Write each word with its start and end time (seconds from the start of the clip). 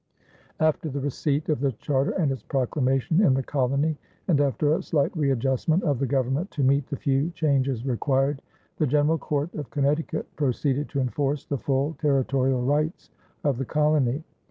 After 0.59 0.89
the 0.89 0.99
receipt 0.99 1.47
of 1.47 1.59
the 1.59 1.73
charter 1.73 2.09
and 2.09 2.31
its 2.31 2.41
proclamation 2.41 3.23
in 3.23 3.35
the 3.35 3.43
colony 3.43 3.97
and 4.27 4.41
after 4.41 4.73
a 4.73 4.81
slight 4.81 5.15
readjustment 5.15 5.83
of 5.83 5.99
the 5.99 6.07
government 6.07 6.49
to 6.57 6.63
meet 6.63 6.87
the 6.87 6.95
few 6.97 7.29
changes 7.29 7.85
required, 7.85 8.41
the 8.77 8.87
general 8.87 9.19
court 9.19 9.53
of 9.53 9.69
Connecticut 9.69 10.25
proceeded 10.37 10.89
to 10.89 10.99
enforce 11.01 11.45
the 11.45 11.59
full 11.59 11.93
territorial 11.99 12.63
rights 12.63 13.11
of 13.43 13.59
the 13.59 13.65
colony. 13.65 14.23